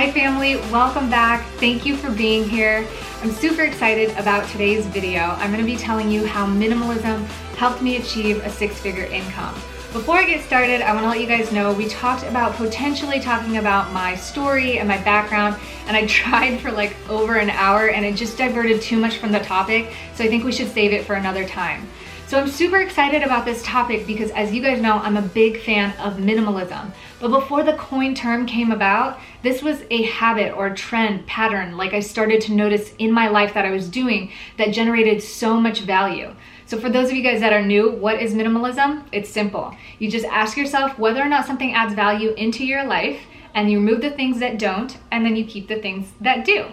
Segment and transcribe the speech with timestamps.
[0.00, 1.46] Hi family, welcome back.
[1.56, 2.88] Thank you for being here.
[3.20, 5.20] I'm super excited about today's video.
[5.20, 7.26] I'm gonna be telling you how minimalism
[7.58, 9.52] helped me achieve a six-figure income.
[9.92, 13.58] Before I get started, I wanna let you guys know we talked about potentially talking
[13.58, 18.02] about my story and my background, and I tried for like over an hour and
[18.02, 21.04] it just diverted too much from the topic, so I think we should save it
[21.04, 21.86] for another time.
[22.26, 25.60] So I'm super excited about this topic because as you guys know, I'm a big
[25.60, 26.92] fan of minimalism.
[27.20, 31.92] But before the coin term came about, this was a habit or trend pattern like
[31.92, 35.80] I started to notice in my life that I was doing that generated so much
[35.80, 36.34] value.
[36.64, 39.04] So for those of you guys that are new, what is minimalism?
[39.12, 39.76] It's simple.
[39.98, 43.20] You just ask yourself whether or not something adds value into your life
[43.54, 46.66] and you remove the things that don't and then you keep the things that do.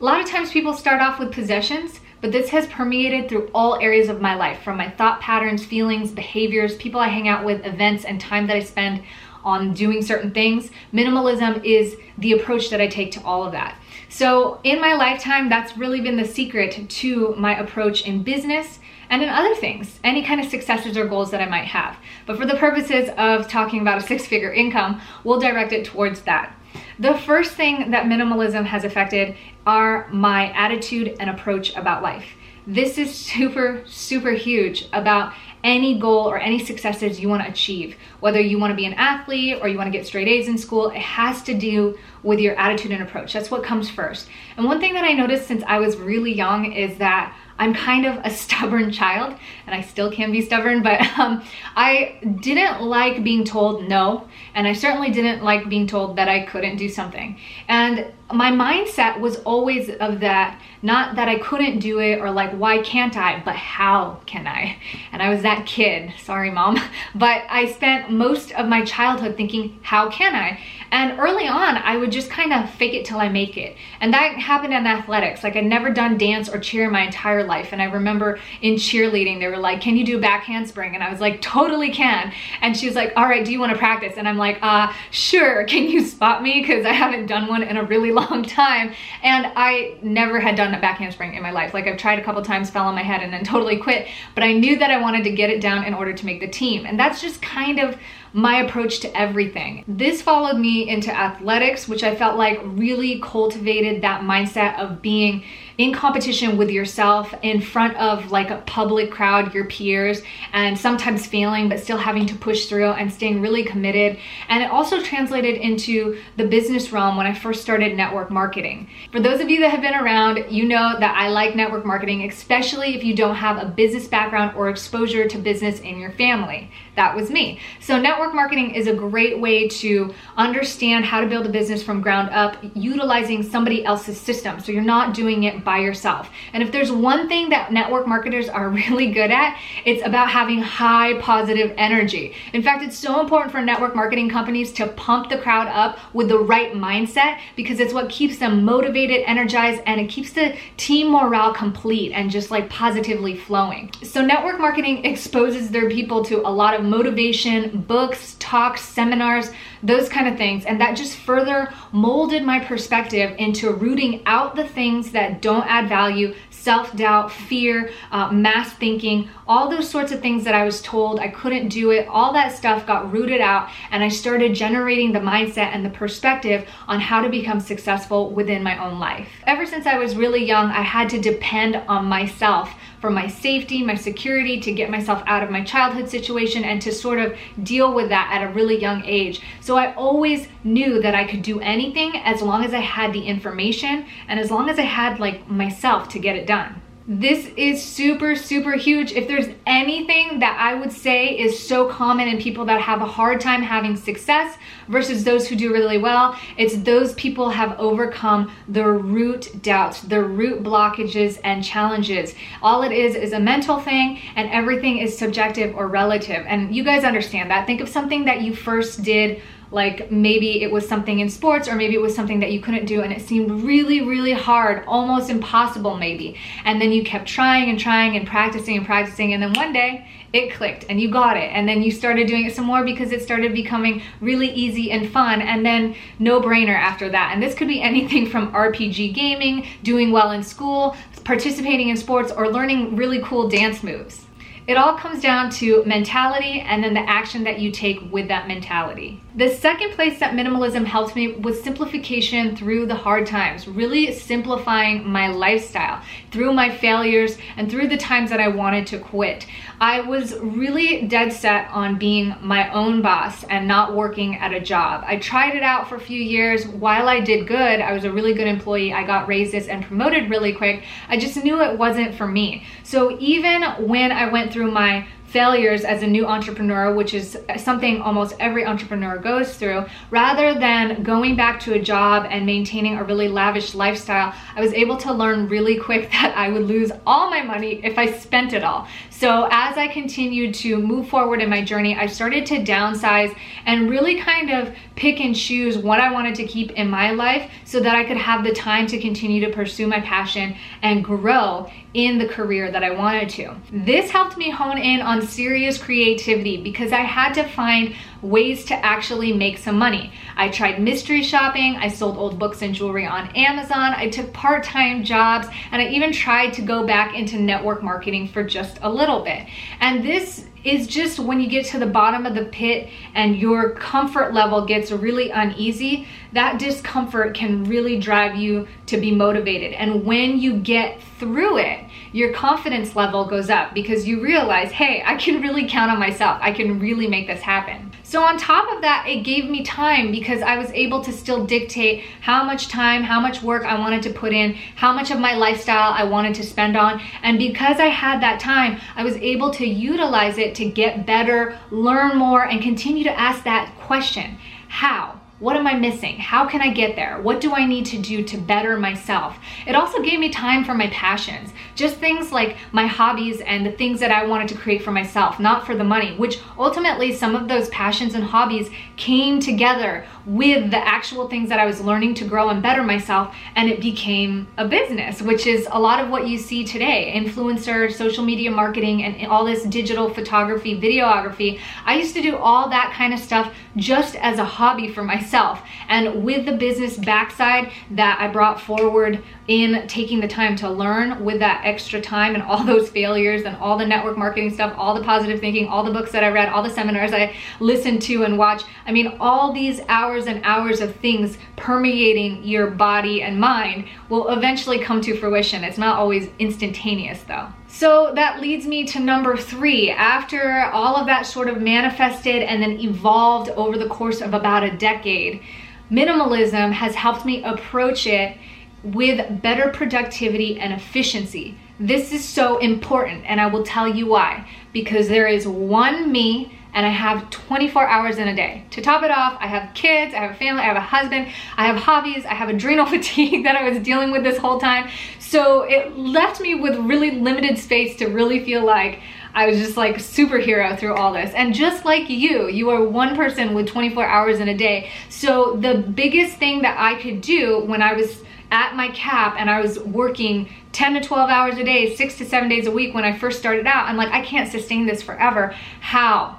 [0.00, 3.76] A lot of times people start off with possessions but this has permeated through all
[3.76, 7.64] areas of my life from my thought patterns, feelings, behaviors, people I hang out with,
[7.64, 9.02] events, and time that I spend
[9.44, 10.70] on doing certain things.
[10.92, 13.78] Minimalism is the approach that I take to all of that.
[14.08, 18.78] So in my lifetime, that's really been the secret to my approach in business
[19.10, 21.96] and in other things, any kind of successes or goals that I might have.
[22.26, 26.22] But for the purposes of talking about a six figure income, we'll direct it towards
[26.22, 26.54] that.
[26.98, 32.26] The first thing that minimalism has affected are my attitude and approach about life.
[32.70, 35.32] This is super, super huge about
[35.64, 37.96] any goal or any successes you want to achieve.
[38.20, 40.58] Whether you want to be an athlete or you want to get straight A's in
[40.58, 43.32] school, it has to do with your attitude and approach.
[43.32, 44.28] That's what comes first.
[44.58, 48.06] And one thing that I noticed since I was really young is that I'm kind
[48.06, 49.34] of a stubborn child
[49.66, 51.42] and I still can be stubborn, but um,
[51.76, 54.28] I didn't like being told no.
[54.54, 57.38] And I certainly didn't like being told that I couldn't do something.
[57.68, 62.52] And my mindset was always of that, not that I couldn't do it or like,
[62.52, 64.76] why can't I, but how can I?
[65.12, 66.78] And I was that kid, sorry mom,
[67.14, 70.60] but I spent most of my childhood thinking, how can I?
[70.90, 73.76] And early on, I would just kind of fake it till I make it.
[74.00, 75.44] And that happened in athletics.
[75.44, 77.72] Like I'd never done dance or cheer my entire life.
[77.72, 80.94] And I remember in cheerleading, they were like, can you do a back handspring?
[80.94, 82.32] And I was like, totally can.
[82.62, 84.14] And she was like, all right, do you want to practice?
[84.16, 85.64] And I'm like, uh, sure.
[85.64, 86.64] Can you spot me?
[86.64, 88.92] Cause I haven't done one in a really long time.
[89.22, 91.74] And I never had done a back handspring in my life.
[91.74, 94.08] Like I've tried a couple times, fell on my head and then totally quit.
[94.34, 96.48] But I knew that I wanted to get it down in order to make the
[96.48, 96.86] team.
[96.86, 97.96] And that's just kind of
[98.32, 99.84] my approach to everything.
[99.88, 105.44] This followed me into athletics, which I felt like really cultivated that mindset of being
[105.78, 110.22] in competition with yourself in front of like a public crowd, your peers,
[110.52, 114.18] and sometimes failing, but still having to push through and staying really committed.
[114.48, 118.88] And it also translated into the business realm when I first started network marketing.
[119.12, 122.28] For those of you that have been around, you know that I like network marketing,
[122.28, 126.72] especially if you don't have a business background or exposure to business in your family.
[126.96, 127.60] That was me.
[127.78, 132.00] So network marketing is a great way to understand how to build a business from
[132.00, 134.58] ground up utilizing somebody else's system.
[134.58, 136.30] So you're not doing it by yourself.
[136.54, 140.62] And if there's one thing that network marketers are really good at, it's about having
[140.62, 142.34] high positive energy.
[142.54, 146.28] In fact, it's so important for network marketing companies to pump the crowd up with
[146.30, 151.10] the right mindset because it's what keeps them motivated, energized, and it keeps the team
[151.10, 153.92] morale complete and just like positively flowing.
[154.02, 159.50] So network marketing exposes their people to a lot of motivation, books, talks, seminars,
[159.82, 160.64] those kind of things.
[160.64, 165.88] And that just further molded my perspective into rooting out the things that don't add
[165.88, 171.20] value, self-doubt, fear, uh, mass thinking, all those sorts of things that I was told
[171.20, 175.20] I couldn't do it, all that stuff got rooted out and I started generating the
[175.20, 179.28] mindset and the perspective on how to become successful within my own life.
[179.46, 183.82] Ever since I was really young, I had to depend on myself for my safety,
[183.82, 187.94] my security, to get myself out of my childhood situation and to sort of deal
[187.94, 189.40] with that at a really young age.
[189.60, 193.22] So I always knew that I could do anything as long as I had the
[193.22, 196.82] information and as long as I had like myself to get it done.
[197.10, 199.12] This is super, super huge.
[199.12, 203.06] If there's anything that I would say is so common in people that have a
[203.06, 204.58] hard time having success
[204.88, 210.22] versus those who do really well, it's those people have overcome the root doubts, the
[210.22, 212.34] root blockages and challenges.
[212.60, 216.44] All it is is a mental thing and everything is subjective or relative.
[216.46, 217.66] And you guys understand that.
[217.66, 221.74] Think of something that you first did like maybe it was something in sports or
[221.74, 225.30] maybe it was something that you couldn't do and it seemed really really hard almost
[225.30, 226.36] impossible maybe.
[226.64, 230.08] And then you kept trying and trying and practicing and practicing and then one day
[230.32, 231.50] it clicked and you got it.
[231.52, 235.10] And then you started doing it some more because it started becoming really easy and
[235.10, 237.30] fun and then no brainer after that.
[237.32, 240.96] And this could be anything from RPG gaming doing well in school
[241.28, 244.24] participating in sports or learning really cool dance moves.
[244.66, 248.48] It all comes down to mentality and then the action that you take with that
[248.48, 249.20] mentality.
[249.38, 255.08] The second place that minimalism helped me was simplification through the hard times, really simplifying
[255.08, 256.02] my lifestyle
[256.32, 259.46] through my failures and through the times that I wanted to quit.
[259.80, 264.58] I was really dead set on being my own boss and not working at a
[264.58, 265.04] job.
[265.06, 266.66] I tried it out for a few years.
[266.66, 268.92] While I did good, I was a really good employee.
[268.92, 270.82] I got raises and promoted really quick.
[271.08, 272.66] I just knew it wasn't for me.
[272.82, 278.00] So even when I went through my failures as a new entrepreneur, which is something
[278.00, 283.04] almost every entrepreneur goes through, rather than going back to a job and maintaining a
[283.04, 287.30] really lavish lifestyle, I was able to learn really quick that I would lose all
[287.30, 288.88] my money if I spent it all.
[289.18, 293.36] So as I continued to move forward in my journey, I started to downsize
[293.66, 297.50] and really kind of pick and choose what I wanted to keep in my life
[297.64, 301.68] so that I could have the time to continue to pursue my passion and grow
[301.94, 303.56] in the career that I wanted to.
[303.72, 308.74] This helped me hone in on serious creativity because I had to find ways to
[308.84, 310.12] actually make some money.
[310.36, 315.04] I tried mystery shopping, I sold old books and jewelry on Amazon, I took part-time
[315.04, 319.22] jobs, and I even tried to go back into network marketing for just a little
[319.22, 319.46] bit.
[319.80, 323.70] And this is just when you get to the bottom of the pit and your
[323.74, 329.72] comfort level gets really uneasy, that discomfort can really drive you to be motivated.
[329.74, 335.02] And when you get through it, your confidence level goes up because you realize, hey,
[335.06, 336.38] I can really count on myself.
[336.42, 337.87] I can really make this happen.
[338.08, 341.44] So on top of that, it gave me time because I was able to still
[341.44, 345.20] dictate how much time, how much work I wanted to put in, how much of
[345.20, 347.02] my lifestyle I wanted to spend on.
[347.22, 351.58] And because I had that time, I was able to utilize it to get better,
[351.70, 354.38] learn more, and continue to ask that question,
[354.68, 355.17] how?
[355.40, 356.16] What am I missing?
[356.16, 357.20] How can I get there?
[357.22, 359.38] What do I need to do to better myself?
[359.68, 363.70] It also gave me time for my passions, just things like my hobbies and the
[363.70, 367.36] things that I wanted to create for myself, not for the money, which ultimately some
[367.36, 372.14] of those passions and hobbies came together with the actual things that I was learning
[372.16, 376.10] to grow and better myself and it became a business which is a lot of
[376.10, 381.96] what you see today influencer social media marketing and all this digital photography videography I
[381.96, 386.24] used to do all that kind of stuff just as a hobby for myself and
[386.24, 391.38] with the business backside that I brought forward in taking the time to learn with
[391.40, 395.02] that extra time and all those failures and all the network marketing stuff, all the
[395.02, 398.38] positive thinking, all the books that I read, all the seminars I listened to and
[398.38, 398.66] watched.
[398.86, 404.28] I mean, all these hours and hours of things permeating your body and mind will
[404.28, 405.64] eventually come to fruition.
[405.64, 407.48] It's not always instantaneous though.
[407.78, 409.92] So that leads me to number three.
[409.92, 414.64] After all of that sort of manifested and then evolved over the course of about
[414.64, 415.42] a decade,
[415.88, 418.36] minimalism has helped me approach it
[418.82, 421.56] with better productivity and efficiency.
[421.78, 424.50] This is so important and I will tell you why.
[424.72, 428.64] Because there is one me and I have 24 hours in a day.
[428.70, 431.28] To top it off, I have kids, I have a family, I have a husband,
[431.56, 434.88] I have hobbies, I have adrenal fatigue that I was dealing with this whole time.
[435.28, 439.00] So it left me with really limited space to really feel like
[439.34, 441.34] I was just like superhero through all this.
[441.34, 444.90] And just like you, you are one person with 24 hours in a day.
[445.10, 449.50] So the biggest thing that I could do when I was at my cap and
[449.50, 452.94] I was working 10 to 12 hours a day, six to seven days a week
[452.94, 455.54] when I first started out, I'm like, I can't sustain this forever.
[455.80, 456.38] How?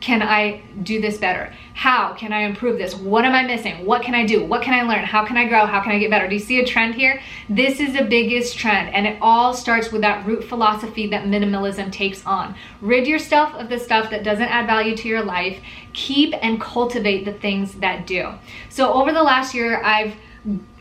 [0.00, 1.52] can I do this better?
[1.80, 2.94] How can I improve this?
[2.94, 3.86] What am I missing?
[3.86, 4.44] What can I do?
[4.44, 5.02] What can I learn?
[5.02, 5.64] How can I grow?
[5.64, 6.28] How can I get better?
[6.28, 7.22] Do you see a trend here?
[7.48, 11.90] This is the biggest trend and it all starts with that root philosophy that minimalism
[11.90, 12.54] takes on.
[12.82, 15.58] Rid yourself of the stuff that doesn't add value to your life.
[15.94, 18.28] Keep and cultivate the things that do.
[18.68, 20.14] So over the last year, I've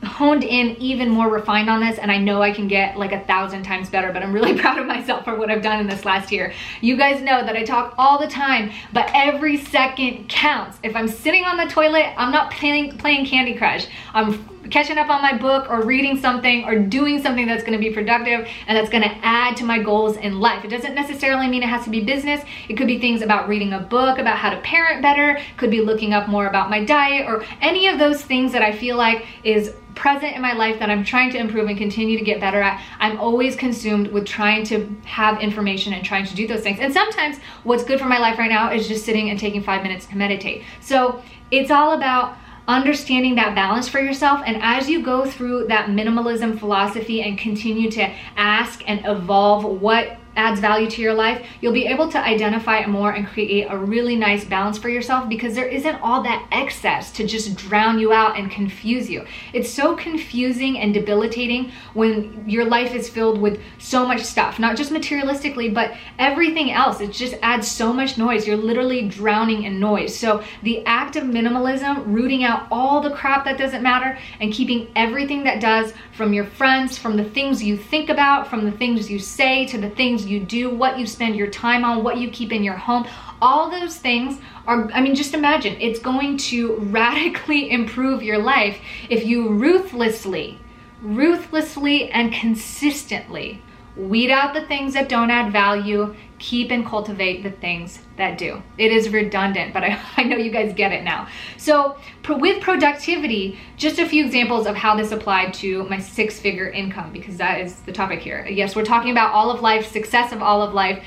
[0.03, 3.19] honed in even more refined on this and I know I can get like a
[3.21, 6.05] thousand times better but I'm really proud of myself for what I've done in this
[6.05, 6.53] last year.
[6.81, 10.77] You guys know that I talk all the time but every second counts.
[10.83, 13.87] If I'm sitting on the toilet I'm not playing, playing Candy Crush.
[14.13, 17.89] I'm catching up on my book or reading something or doing something that's gonna be
[17.89, 20.63] productive and that's gonna add to my goals in life.
[20.63, 22.43] It doesn't necessarily mean it has to be business.
[22.67, 25.81] It could be things about reading a book, about how to parent better, could be
[25.81, 29.25] looking up more about my diet or any of those things that I feel like
[29.43, 32.61] is present in my life that I'm trying to improve and continue to get better
[32.61, 36.79] at, I'm always consumed with trying to have information and trying to do those things.
[36.79, 39.83] And sometimes what's good for my life right now is just sitting and taking five
[39.83, 40.63] minutes to meditate.
[40.79, 42.37] So it's all about
[42.69, 44.41] understanding that balance for yourself.
[44.45, 48.03] And as you go through that minimalism philosophy and continue to
[48.37, 52.87] ask and evolve what adds value to your life, you'll be able to identify it
[52.87, 57.11] more and create a really nice balance for yourself because there isn't all that excess
[57.11, 59.25] to just drown you out and confuse you.
[59.53, 64.77] It's so confusing and debilitating when your life is filled with so much stuff, not
[64.77, 67.01] just materialistically, but everything else.
[67.01, 68.47] It just adds so much noise.
[68.47, 70.17] You're literally drowning in noise.
[70.17, 74.89] So the act of minimalism, rooting out all the crap that doesn't matter and keeping
[74.95, 79.09] everything that does from your friends, from the things you think about, from the things
[79.09, 82.29] you say to the things you do, what you spend your time on, what you
[82.29, 83.07] keep in your home,
[83.41, 88.79] all those things are, I mean, just imagine, it's going to radically improve your life
[89.09, 90.59] if you ruthlessly,
[91.01, 93.61] ruthlessly and consistently
[93.99, 98.61] weed out the things that don't add value, keep and cultivate the things that do.
[98.77, 101.27] It is redundant, but I, I know you guys get it now.
[101.57, 106.69] So with productivity, just a few examples of how this applied to my six figure
[106.69, 108.47] income, because that is the topic here.
[108.47, 111.03] Yes, we're talking about all of life, success of all of life,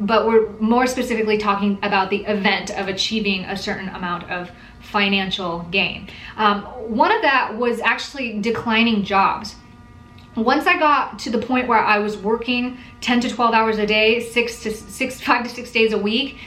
[0.00, 5.60] but we're more specifically talking about the event of achieving a certain amount of financial
[5.70, 6.08] gain.
[6.36, 9.56] Um, one of that was actually declining jobs
[10.36, 13.86] once I got to the point where I was working 10 to 12 hours a
[13.86, 16.38] day, six to six, five to six days a week,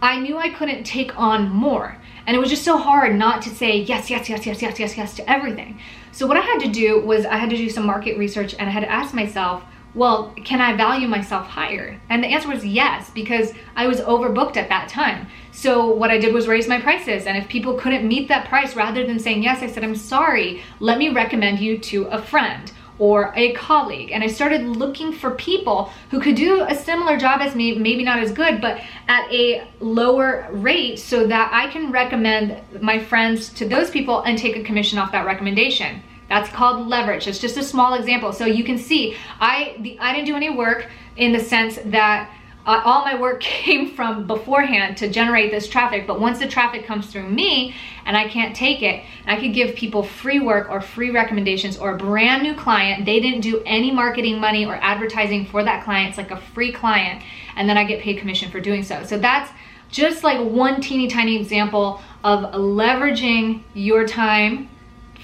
[0.00, 1.96] I knew I couldn't take on more.
[2.26, 4.96] And it was just so hard not to say yes, yes, yes, yes, yes, yes,
[4.96, 5.78] yes to everything.
[6.12, 8.68] So what I had to do was I had to do some market research and
[8.68, 9.64] I had to ask myself,
[9.94, 12.00] well, can I value myself higher?
[12.08, 15.28] And the answer was yes, because I was overbooked at that time.
[15.52, 17.26] So what I did was raise my prices.
[17.26, 20.62] And if people couldn't meet that price, rather than saying yes, I said, I'm sorry,
[20.80, 24.12] let me recommend you to a friend or a colleague.
[24.12, 28.04] And I started looking for people who could do a similar job as me, maybe
[28.04, 33.48] not as good, but at a lower rate so that I can recommend my friends
[33.54, 36.02] to those people and take a commission off that recommendation.
[36.28, 37.26] That's called leverage.
[37.26, 38.32] It's just a small example.
[38.32, 42.30] So you can see, I, the, I didn't do any work in the sense that
[42.66, 46.86] uh, all my work came from beforehand to generate this traffic, but once the traffic
[46.86, 47.74] comes through me
[48.06, 51.94] and I can't take it, I could give people free work or free recommendations or
[51.94, 53.04] a brand new client.
[53.04, 56.10] They didn't do any marketing money or advertising for that client.
[56.10, 57.22] It's like a free client,
[57.56, 59.04] and then I get paid commission for doing so.
[59.04, 59.50] So that's
[59.90, 64.68] just like one teeny tiny example of leveraging your time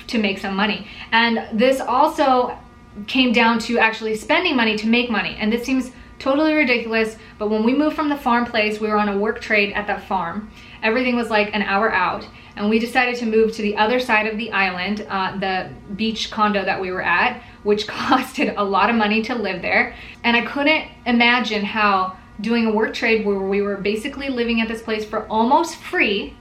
[0.07, 0.87] to make some money.
[1.13, 2.57] And this also
[3.07, 5.37] came down to actually spending money to make money.
[5.39, 7.17] And this seems totally ridiculous.
[7.39, 9.87] But when we moved from the farm place, we were on a work trade at
[9.89, 10.51] that farm.
[10.83, 12.29] Everything was like an hour out.
[12.57, 16.31] And we decided to move to the other side of the island, uh, the beach
[16.31, 19.95] condo that we were at, which costed a lot of money to live there.
[20.23, 24.69] And I couldn't imagine how doing a work trade where we were basically living at
[24.69, 26.37] this place for almost free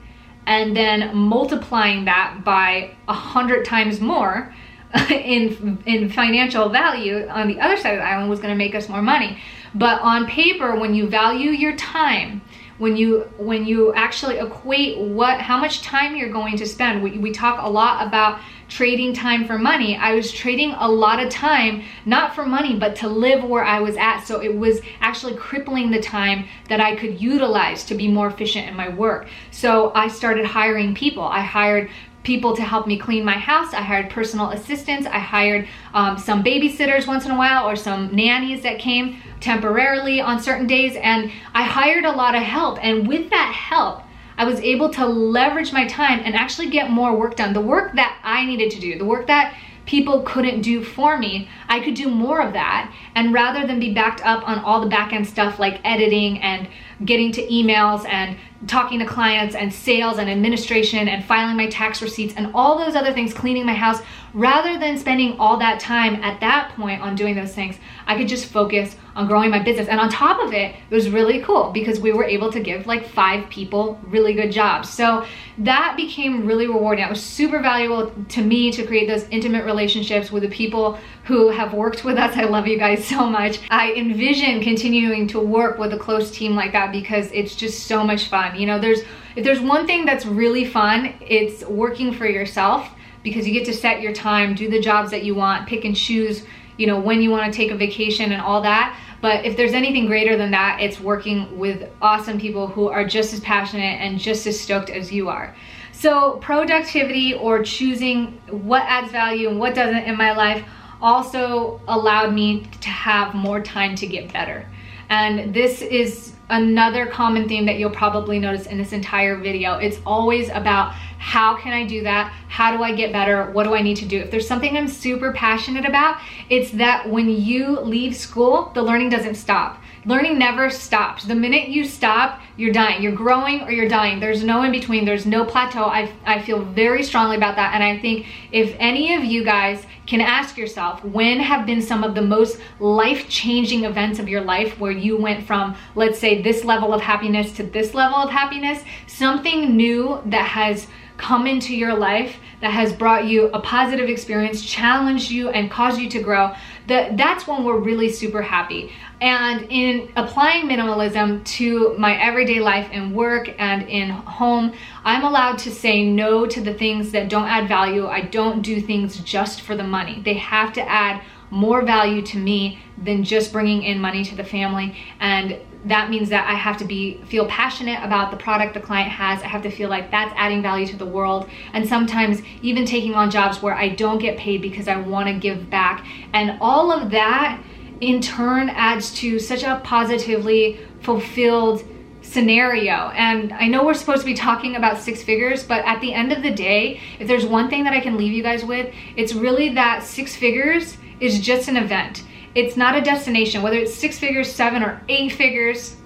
[0.46, 4.54] and then multiplying that by a hundred times more
[5.10, 8.74] in in financial value on the other side of the island was going to make
[8.74, 9.38] us more money.
[9.74, 12.42] But on paper, when you value your time,
[12.78, 17.18] when you when you actually equate what how much time you're going to spend, we,
[17.18, 19.96] we talk a lot about trading time for money.
[19.96, 23.80] I was trading a lot of time, not for money, but to live where I
[23.80, 24.20] was at.
[24.24, 28.68] So it was actually crippling the time that I could utilize to be more efficient
[28.68, 29.26] in my work.
[29.50, 31.24] So I started hiring people.
[31.24, 31.90] I hired
[32.30, 33.74] people to help me clean my house.
[33.74, 35.04] I hired personal assistants.
[35.04, 40.20] I hired um, some babysitters once in a while or some nannies that came temporarily
[40.20, 40.94] on certain days.
[40.94, 42.78] And I hired a lot of help.
[42.84, 44.04] And with that help,
[44.38, 47.52] I was able to leverage my time and actually get more work done.
[47.52, 51.48] The work that I needed to do, the work that people couldn't do for me,
[51.68, 52.94] I could do more of that.
[53.16, 56.68] And rather than be backed up on all the back end stuff like editing and
[57.04, 58.36] getting to emails and
[58.66, 62.94] talking to clients and sales and administration and filing my tax receipts and all those
[62.94, 64.00] other things, cleaning my house,
[64.34, 67.76] rather than spending all that time at that point on doing those things,
[68.06, 69.88] I could just focus on growing my business.
[69.88, 72.86] And on top of it, it was really cool because we were able to give
[72.86, 74.88] like five people really good jobs.
[74.88, 75.26] So
[75.58, 77.04] that became really rewarding.
[77.04, 81.48] It was super valuable to me to create those intimate relationships with the people who
[81.50, 82.36] have worked with us.
[82.36, 83.60] I love you guys so much.
[83.70, 88.04] I envision continuing to work with a close team like that because it's just so
[88.04, 88.49] much fun.
[88.56, 89.00] You know, there's
[89.36, 92.90] if there's one thing that's really fun, it's working for yourself
[93.22, 95.94] because you get to set your time, do the jobs that you want, pick and
[95.94, 96.44] choose,
[96.76, 98.98] you know, when you want to take a vacation and all that.
[99.20, 103.34] But if there's anything greater than that, it's working with awesome people who are just
[103.34, 105.54] as passionate and just as stoked as you are.
[105.92, 110.64] So productivity or choosing what adds value and what doesn't in my life
[111.02, 114.66] also allowed me to have more time to get better.
[115.10, 119.74] And this is another common theme that you'll probably notice in this entire video.
[119.74, 122.32] It's always about how can I do that?
[122.48, 123.50] How do I get better?
[123.50, 124.18] What do I need to do?
[124.18, 129.10] If there's something I'm super passionate about, it's that when you leave school, the learning
[129.10, 129.79] doesn't stop.
[130.06, 131.24] Learning never stops.
[131.24, 133.02] The minute you stop, you're dying.
[133.02, 134.18] You're growing or you're dying.
[134.18, 135.04] There's no in between.
[135.04, 135.84] There's no plateau.
[135.84, 137.74] I, I feel very strongly about that.
[137.74, 142.02] And I think if any of you guys can ask yourself, when have been some
[142.02, 146.64] of the most life-changing events of your life where you went from, let's say, this
[146.64, 148.82] level of happiness to this level of happiness?
[149.06, 150.86] Something new that has
[151.18, 156.00] come into your life that has brought you a positive experience, challenged you and caused
[156.00, 156.54] you to grow,
[156.86, 158.90] that that's when we're really super happy.
[159.20, 164.72] And in applying minimalism to my everyday life and work and in home,
[165.04, 168.06] I'm allowed to say no to the things that don't add value.
[168.06, 170.22] I don't do things just for the money.
[170.24, 174.44] They have to add more value to me than just bringing in money to the
[174.44, 174.96] family.
[175.20, 179.10] And that means that I have to be feel passionate about the product the client
[179.10, 179.42] has.
[179.42, 181.48] I have to feel like that's adding value to the world.
[181.72, 185.34] And sometimes even taking on jobs where I don't get paid because I want to
[185.34, 186.06] give back.
[186.32, 187.62] And all of that
[188.00, 191.84] in turn adds to such a positively fulfilled
[192.22, 193.10] scenario.
[193.10, 196.32] And I know we're supposed to be talking about six figures, but at the end
[196.32, 199.32] of the day, if there's one thing that I can leave you guys with, it's
[199.32, 202.24] really that six figures is just an event.
[202.54, 205.96] It's not a destination, whether it's six figures, seven, or eight figures,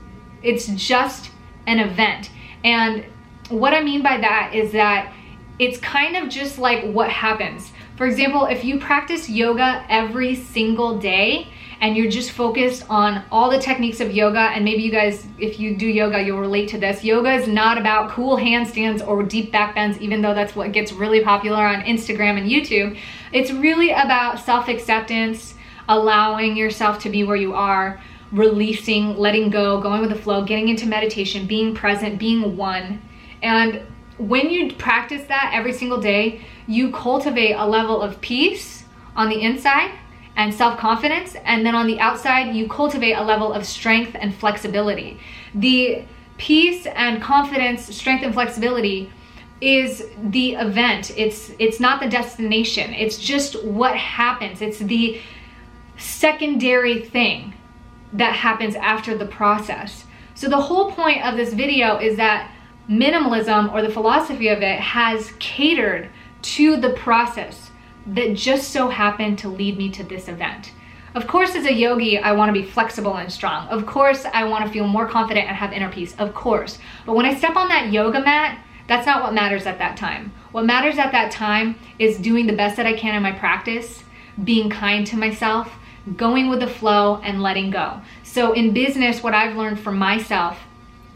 [0.42, 1.30] it's just
[1.66, 2.30] an event.
[2.64, 3.04] And
[3.48, 5.12] what I mean by that is that
[5.58, 7.70] it's kind of just like what happens.
[7.96, 11.48] For example, if you practice yoga every single day
[11.84, 15.60] and you're just focused on all the techniques of yoga, and maybe you guys, if
[15.60, 17.04] you do yoga, you'll relate to this.
[17.04, 20.92] Yoga is not about cool handstands or deep back bends, even though that's what gets
[20.92, 22.98] really popular on Instagram and YouTube.
[23.34, 28.00] It's really about self acceptance, allowing yourself to be where you are,
[28.32, 33.02] releasing, letting go, going with the flow, getting into meditation, being present, being one.
[33.42, 33.82] And
[34.16, 38.84] when you practice that every single day, you cultivate a level of peace
[39.16, 39.90] on the inside
[40.36, 45.18] and self-confidence and then on the outside you cultivate a level of strength and flexibility.
[45.54, 46.04] The
[46.38, 49.12] peace and confidence, strength and flexibility
[49.60, 51.12] is the event.
[51.16, 52.92] It's it's not the destination.
[52.92, 54.60] It's just what happens.
[54.60, 55.20] It's the
[55.96, 57.54] secondary thing
[58.12, 60.04] that happens after the process.
[60.34, 62.50] So the whole point of this video is that
[62.88, 66.10] minimalism or the philosophy of it has catered
[66.42, 67.70] to the process
[68.06, 70.72] that just so happened to lead me to this event.
[71.14, 73.68] Of course, as a yogi, I want to be flexible and strong.
[73.68, 76.14] Of course, I want to feel more confident and have inner peace.
[76.18, 76.78] Of course.
[77.06, 80.32] But when I step on that yoga mat, that's not what matters at that time.
[80.50, 84.02] What matters at that time is doing the best that I can in my practice,
[84.42, 85.72] being kind to myself,
[86.16, 88.00] going with the flow and letting go.
[88.24, 90.58] So in business, what I've learned for myself,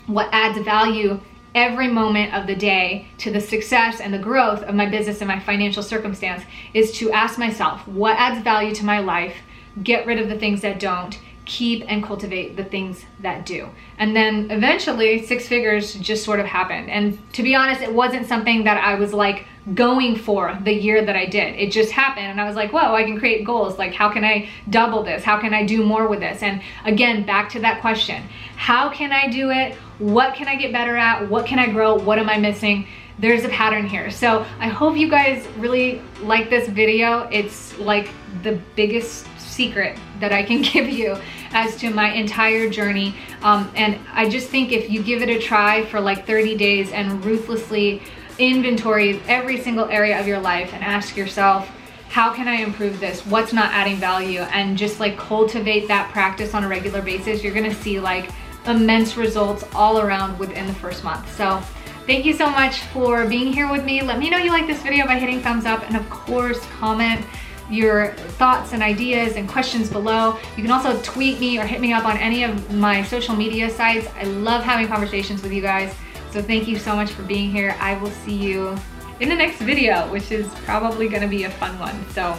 [0.07, 1.21] what adds value
[1.55, 5.29] every moment of the day to the success and the growth of my business and
[5.29, 6.43] my financial circumstance
[6.75, 9.37] is to ask myself, what adds value to my life?
[9.83, 13.71] Get rid of the things that don't keep and cultivate the things that do.
[13.97, 16.91] And then eventually six figures just sort of happened.
[16.91, 21.05] And to be honest, it wasn't something that I was like going for the year
[21.05, 21.55] that I did.
[21.57, 23.79] It just happened and I was like, whoa, I can create goals.
[23.79, 25.25] Like how can I double this?
[25.25, 26.43] How can I do more with this?
[26.43, 28.23] And again, back to that question,
[28.57, 29.77] how can I do it?
[29.99, 31.29] What can I get better at?
[31.29, 31.97] What can I grow?
[31.97, 32.87] What am I missing?
[33.19, 34.11] There's a pattern here.
[34.11, 37.29] So I hope you guys really like this video.
[37.33, 38.11] It's like
[38.45, 41.19] the biggest secret that I can give you
[41.51, 43.17] as to my entire journey.
[43.43, 46.93] Um, and I just think if you give it a try for like 30 days
[46.93, 48.01] and ruthlessly
[48.39, 51.69] inventory every single area of your life and ask yourself,
[52.09, 53.27] how can I improve this?
[53.27, 54.41] What's not adding value?
[54.41, 58.31] And just like cultivate that practice on a regular basis, you're gonna see like
[58.69, 61.35] immense results all around within the first month.
[61.37, 61.61] So
[62.07, 64.03] thank you so much for being here with me.
[64.03, 67.25] Let me know you like this video by hitting thumbs up and of course comment
[67.71, 70.39] your thoughts and ideas and questions below.
[70.57, 73.69] You can also tweet me or hit me up on any of my social media
[73.69, 74.07] sites.
[74.17, 75.95] I love having conversations with you guys.
[76.31, 77.77] So thank you so much for being here.
[77.79, 78.77] I will see you
[79.21, 82.09] in the next video, which is probably gonna be a fun one.
[82.11, 82.37] So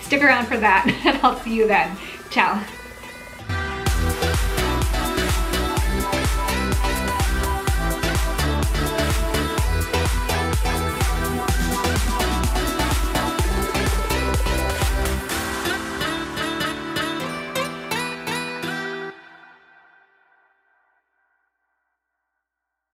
[0.00, 1.96] stick around for that and I'll see you then.
[2.30, 2.62] Ciao.